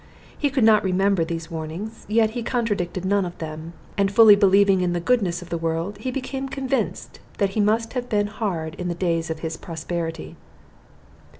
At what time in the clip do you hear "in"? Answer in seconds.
4.81-4.93, 8.79-8.87